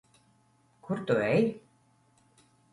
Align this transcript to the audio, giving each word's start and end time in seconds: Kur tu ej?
Kur 0.87 1.05
tu 1.07 1.19
ej? 1.27 1.47